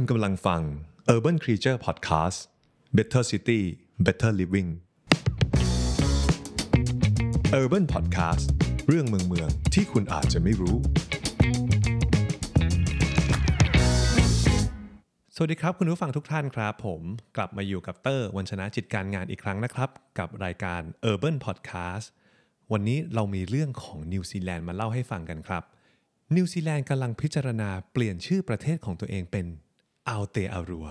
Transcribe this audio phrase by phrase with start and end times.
[0.00, 0.62] คุณกำลังฟัง
[1.14, 2.38] Urban Creature Podcast
[2.96, 3.60] Better City
[4.06, 4.70] Better Living
[7.60, 8.46] Urban Podcast
[8.88, 10.76] เรื่องเมืองเมืองที่คุณอาจจะไม่รู้
[15.34, 17.02] สวัสดีครับ คุณผู้ฟังทุกท่านครับ ผม
[17.36, 20.80] กลับมาอยู่กับเตอร์วันชนะจิตการงานอีกครั้งนะครับ กับรายการ
[21.10, 22.06] Urban Podcast
[22.72, 25.62] วันนี้เรามีเรื่องของนิวซีแลนด์มาเล่าให้ฟังกันครับ
[26.36, 29.46] นิวซีแลนด์กำลังพิจารณาเปลี่ยนชื่อประเทศของตัวเองเป็น
[30.08, 30.88] อาวเตอารัว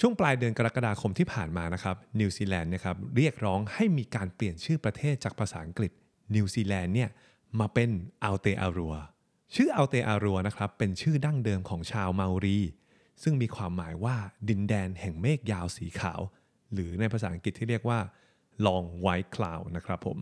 [0.00, 5.92] ช่วงปลายเดือนกรกฎาคมที่ผ่านมานะครับนิวซีแลนด์นะครับเรียกร้องให้มีการเปลี่ยนชื่อประเทศจากภาษาอังกฤษ
[6.34, 7.10] นิวซีแลนด์เนี่ย
[7.60, 7.90] มาเป็น
[8.24, 8.94] อาวเตอารัว
[9.54, 12.58] ชื่ออาวเตอารัวนะครับเป็นชื่อดั้งเดิมของชาวเมารี
[13.22, 14.16] ซึ่งมีความหมายว่า
[14.48, 16.20] ดินแดนแห่งเมฆยาวสีขาว
[16.72, 17.98] หรือในภาษาอังกฤษที่เรียกว่า
[18.66, 20.18] long white cloud นะครับผม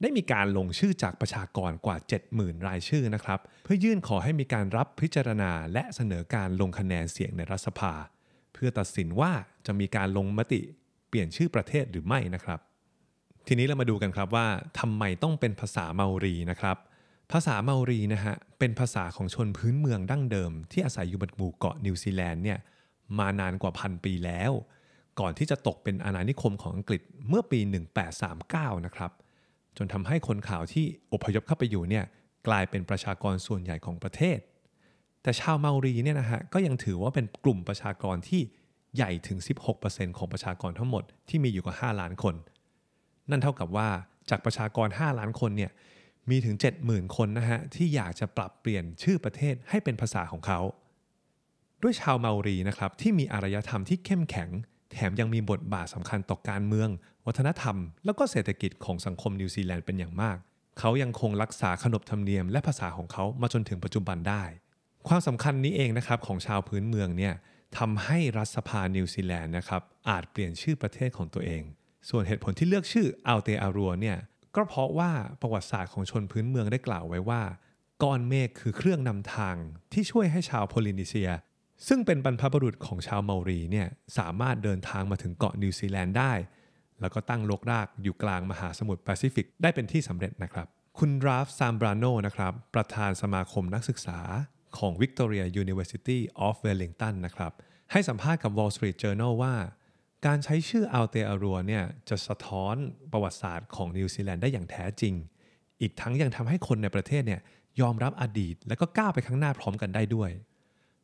[0.00, 1.96] ได้มีการลงชื่อจากประชากรกว่า
[2.32, 7.92] 70,000 รายชื่อนะครับ เพื่อยื่นขอให้มีการรับพิจารณาและเสนอการลงคะแนนเสียงในรัฐสภา
[8.54, 9.32] เพื่อตัดสินว่า
[9.66, 10.60] จะมีการลงมติ
[11.08, 12.60] เปลี่ยนชื่อประเทศหรือไม่นะครับ
[13.46, 14.46] ทีนี้เรามาดูกันครับว่า
[14.80, 16.76] ทำไมต้องเป็นภาษาเมารีนะครับ
[17.32, 22.58] ภาษาเมารีนะฮะเป็นภาษาของชนพื้นเมืองดั้งเดิม ที่อาศัยอยู่บนหมู่เกาะนิวซีแลนด์เนี่ย
[23.18, 24.52] มานานกว่าพันปีแล้ว
[25.20, 27.60] ก่อนที่จะตกเป็นอาณานิคมของอังกฤษเมื่อปี
[28.22, 29.10] 1839 นะครับ
[29.78, 32.04] จนทำให้คนข่าวที่อพยพเข้าไปอยู่เนี่ย
[32.48, 34.38] กลายเป็นประชากรส่วนใหญ่ของประเทศ
[35.22, 38.40] แต่ชาวเมารีเนี่ยนะฮะก็ยังถือว่าเป็นกลุ่มประชากรที่
[38.96, 39.38] ใหญ่ถึง
[39.78, 42.34] 16%ของประชากรทั้งหมดที่มีอยู่กว่า 5 ล้านคน
[43.30, 43.88] นั่นเท่ากับว่า
[44.30, 45.70] จากประชากร 5 ล้านคนเนี่ย
[46.30, 50.60] มีถึง 70,000 คนนะฮะที่อยากจะปรับเปลี่ยนชื่อประเทศให้เป็นภาษาของเขา
[51.82, 54.50] ด้วยชาวเมารีนะครับที่มีอารยธรรมที่เข้มแข็ง
[54.96, 56.88] แถมยังมีบทบาทสำคัญต่อการเมือง
[57.26, 60.36] วัฒนธรรม แล้วก็เศรษฐกิจของสังคมนิวซีแลนด์เป็นอย่างมาก
[60.78, 64.42] เขายังคงรักษาขนบธรรมเนียมและภาษาของเขามาจนถึงปัจจุบันได้
[65.08, 67.34] ความสำคัญนี้เองนะครับของชาวพื้นเมืองเนี่ย
[67.78, 71.62] ทำให้รัฐสภานิวซีแลนด์นะครับอาจเปลี่ยนชื่อประเทศของตัวเอง
[72.08, 74.18] ส่วนเหตุผลที่เลือกชื่ออาวเตอารัวเนี่ย
[74.54, 77.42] ก็เพราะว่าประวัติศาสตร์ของชนพื้นเมืองได้กล่าวไว้ว่า
[78.02, 79.56] ก้อนเมฆคือเครื่องนำทาง
[79.92, 81.30] ที่ช่วยให้ชาวโพลินีเซีย
[81.86, 83.88] ซึ่งเป็นบรรพบุรุษของชาวเมารีเนี่ย
[84.18, 86.32] สามารถเดินทางมาถึงเกาะนิวซีแลนด์ได้
[87.00, 90.66] แล้วก็ตั้งรกรากอยู่กลางมหาสมุทรแปซิฟิกได้เป็นที่สำเร็จนะครับ
[90.98, 94.18] คุณราฟซามบราโนนะครับประธานสมาคมนักศึกษา
[94.78, 97.52] ของ Victoria University of Wellington นะครับ
[97.92, 99.54] ให้สัมภาษณ์กับ Wall Street Journal ว่า
[100.26, 102.76] การใช้ชื่ออาวเตอารัวเนี่ยจะสะท้อน
[103.12, 105.14] ประวัติศาสตร์ของนิวซีแลนด์ได้อย่างแท้จริง
[105.80, 107.40] อีกทั้งยังทำให้คนในประเทศเนี่ย
[107.80, 110.30] ยอมรับอดีต และก็ก้าวไปข้างหน้าพร้อมกันได้ด้วย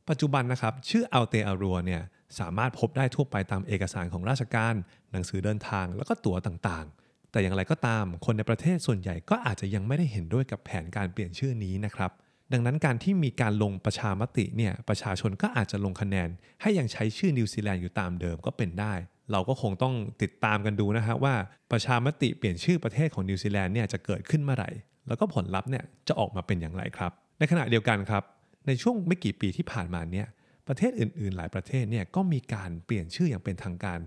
[0.08, 2.02] ปัจจุบันนะครับ ชื่ออาวเตอารัวเนี่ย
[2.38, 4.74] สามารถพบได้ทั่วไปตามเอกสารของราชการ
[5.12, 12.10] หนังสือเดินทางแล้วก็ตั๋วต่างๆ แต่อย่างไรก็ตามคนในประเทศส่วนใหญ่ก็อาจจะยังไม่ได้เห็นด้วยกับแผนการเปลี่ยนชื่อนี้นะครับ
[12.52, 16.28] ดังนั้นการที่มีการลงประชามติเนี่ยประชาชนก็อาจจะลงคะแนน
[16.60, 18.94] ให้ยังใช้ชื่อนิวซีแลนด์อยู่ตามเดิมก็เป็นได้
[19.32, 21.34] เราก็คงต้องติดตามกันดูนะฮะว่า
[21.72, 24.70] ประชามติเปลี่ยนชื่อประเทศของนิวซีแลนด์เนี่ยจะเกิดขึ้นเมื่อไหร่
[25.08, 28.22] แล้วก็ผลลัพธ์เนี่ยจะออกมาเป็นอย่างไรครับ ในขณะเดียวกันครับ
[28.66, 30.26] ในช่วงไม่กี่ปีที่ผ่านมาเนี่ย
[30.68, 34.00] ประเทศอื่น ๆ หลายประเทศเนี่ยก็มีการเปลี่ยนชื่ออย่างเป็นทางการ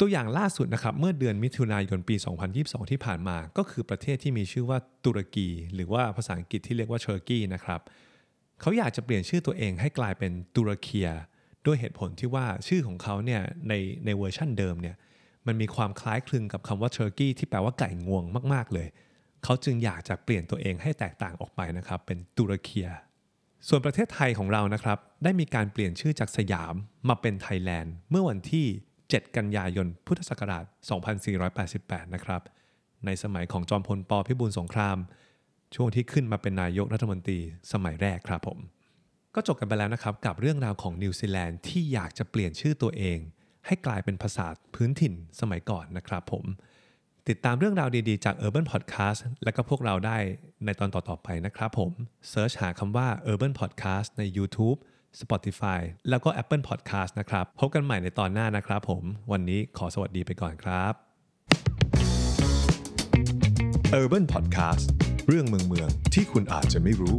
[0.00, 2.16] ตัวอย่างล่าสุดนะครับเมื่อเดือนมิถุนายนปี
[2.52, 7.80] 2022 ที่ผ่านมาก็คือประเทศที่มีชื่อว่าตุรกี หรือว่าภาษาอังกฤษที่เรียกว่าเทอร์กีนะครับ
[8.60, 11.08] เขาอยากจะเปลี่ยนชื่อตัวเองให้กลายเป็นตุรเคีย
[11.66, 13.72] ด้วยเหตุผลที่ว่าชื่อของเขาเนี่ยใน
[14.04, 14.96] ในเวอร์ชั่นเดิมเนี่ย
[15.46, 18.88] มันมีความคล้ายคลึงกับคำว่า turkey ที่แปลว่าไก่งวงมาก ๆ เลย
[19.44, 22.88] เขาจึงอยากจะเปลี่ยนตัวเองให้แตกต่างออกไปนะครับเป็นตุรเคีย
[23.68, 26.74] ส่วนประเทศไทยของเรานะครับ ได้มีการเปลี่ยนชื่อจากสยาม
[27.08, 28.66] มาเป็นไทยแลนด์ เมื่อวันที่
[29.00, 30.64] 7 กันยายน พุทธศักราช
[31.38, 32.42] 2488 นะครับ
[33.06, 34.98] ในสมัยของจอมพลปพิบูลสงคราม
[35.74, 37.38] ช่วงที่ขึ้นมาเป็นนายกรัฐมนตรี
[37.72, 38.58] สมัยแรกครับผม
[39.34, 43.18] ก็จบกันไปแล้วนะครับ กับเรื่องราวของนิวซีแลนด์ที่อยากจะเปลี่ยนชื่อตัวเอง
[43.66, 46.44] ให้กลายเป็นภาษาพื้นถิ่นสมัยก่อนนะครับผม
[47.30, 50.18] ติดตามเรื่องราวดีๆ จาก Urban Podcast และก็พวกเราได้
[50.64, 51.90] ในตอนต่อๆไปนะครับผม
[52.28, 54.78] เซิร์ชหาคำว่า Urban Podcast ใน YouTube
[55.20, 59.02] Spotify แล้วก็ Apple Podcast นะครับ พบกันใหม่ในตอนหน้านะครับผม
[59.32, 60.92] วันนี้ขอสวัสดีไปก่อนครับ
[64.00, 64.84] Urban Podcast
[65.28, 67.16] เรื่องเมืองเมืองที่คุณอาจจะไม่รู้